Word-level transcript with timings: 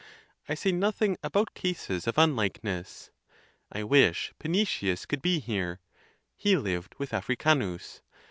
I 0.49 0.55
say 0.55 0.71
nothing 0.71 1.15
about 1.21 1.53
cases 1.53 2.07
of 2.07 2.17
unlikeness. 2.17 3.11
I 3.71 3.83
wish 3.83 4.33
Panzetius 4.39 5.07
could 5.07 5.21
be 5.21 5.37
here: 5.39 5.79
he 6.35 6.57
lived 6.57 6.95
with 6.97 7.13
Africanus. 7.13 8.01